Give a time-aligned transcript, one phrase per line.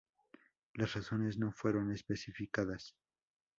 [0.73, 2.95] Las razones no fueron especificadas.